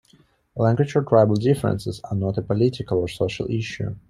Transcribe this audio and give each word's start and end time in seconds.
Language 0.55 0.95
or 0.95 1.03
tribal 1.03 1.35
differences 1.35 2.01
are 2.09 2.15
not 2.15 2.35
a 2.39 2.41
political 2.41 2.97
or 2.97 3.07
social 3.07 3.45
issue. 3.51 3.95